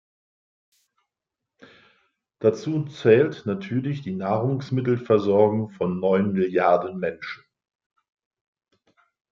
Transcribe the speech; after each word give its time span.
Dazu 2.39 2.85
zählt 2.85 3.45
natürlich 3.45 4.01
die 4.01 4.15
Nahrungsmittelversorgung 4.15 5.69
von 5.69 5.99
neun 5.99 6.31
Milliarden 6.33 6.97
Menschen. 6.97 7.43